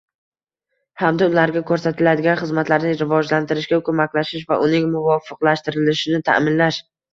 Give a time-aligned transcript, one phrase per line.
[1.01, 6.85] hamda ularga ko'rsatiladigan xizmatlarni rivojlantirishga ko'maklashish va uning muvofiqlashtirilishini ta'minlash